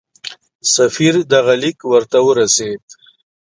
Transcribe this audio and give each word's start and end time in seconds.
سفیر 0.75 1.15
دغه 1.33 1.53
لیک 1.61 1.79
ورته 1.91 2.17
ورسېد. 2.23 2.83